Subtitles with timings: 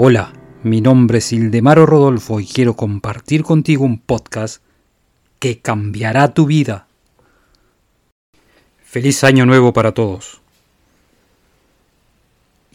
[0.00, 0.32] Hola,
[0.62, 4.62] mi nombre es Ildemaro Rodolfo y quiero compartir contigo un podcast
[5.40, 6.86] que cambiará tu vida.
[8.84, 10.40] Feliz año nuevo para todos.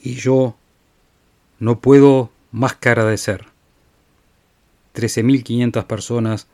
[0.02, 0.58] Y yo
[1.60, 3.46] no puedo más que agradecer.
[4.94, 6.48] 13.500 personas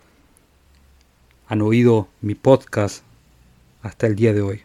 [1.48, 3.04] han oído mi podcast
[3.82, 4.62] hasta el día de hoy.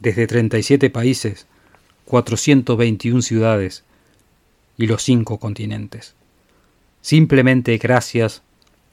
[0.00, 1.46] Desde 37 países,
[2.06, 3.84] 421 ciudades,
[4.78, 6.14] y los cinco continentes.
[7.00, 8.42] Simplemente gracias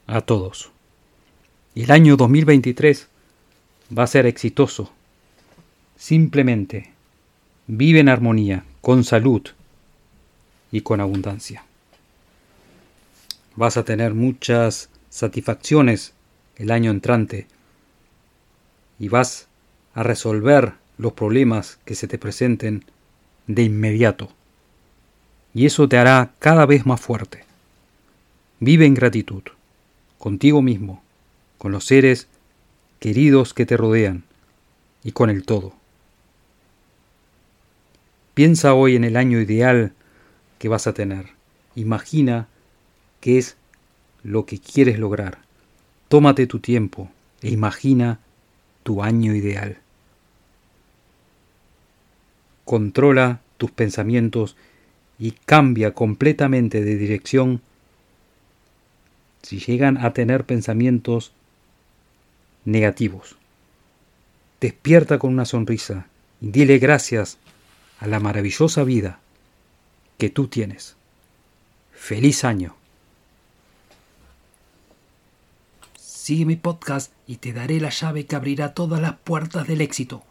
[0.08, 0.72] a todos.
[1.76, 3.08] El año 2023
[3.98, 4.92] va a ser exitoso.
[5.98, 6.92] Simplemente
[7.68, 9.42] vive en armonía, con salud
[10.72, 11.66] y con abundancia.
[13.56, 16.14] Vas a tener muchas satisfacciones
[16.58, 17.48] el año entrante
[19.00, 19.48] y vas
[19.94, 22.86] a resolver los problemas que se te presenten
[23.48, 24.30] de inmediato
[25.54, 27.46] y eso te hará cada vez más fuerte.
[28.60, 29.44] Vive en gratitud,
[30.18, 31.04] contigo mismo,
[31.58, 32.28] con los seres
[33.00, 34.24] queridos que te rodean
[35.04, 35.74] y con el todo.
[38.34, 39.94] Piensa hoy en el año ideal
[40.58, 41.28] que vas a tener.
[41.76, 42.48] Imagina
[43.20, 43.58] qué es
[44.24, 45.40] lo que quieres lograr.
[46.08, 47.10] Tómate tu tiempo
[47.42, 48.20] e imagina
[48.84, 49.78] tu año ideal.
[52.66, 54.56] Controla tus pensamientos
[55.24, 57.62] y cambia completamente de dirección
[59.42, 61.32] si llegan a tener pensamientos
[62.66, 63.38] negativos.
[64.60, 66.08] Despierta con una sonrisa
[66.42, 67.38] y dile gracias
[68.02, 69.22] a la maravillosa vida
[70.18, 70.98] que tú tienes.
[71.94, 72.76] Feliz año.
[75.96, 80.22] Sigue mi podcast y te daré la llave que abrirá todas las puertas del éxito.